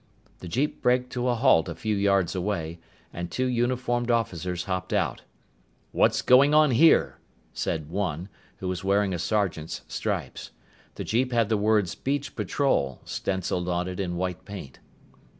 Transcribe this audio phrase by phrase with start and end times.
[0.39, 2.79] The jeep braked to a halt a few yards away,
[3.13, 5.21] and two uniformed officers hopped out.
[5.91, 7.19] "What's going on here?"
[7.53, 8.27] said one,
[8.57, 10.49] who was wearing a sergeant's stripes.
[10.95, 14.79] The jeep had the words BEACH PATROL stenciled on it in white paint.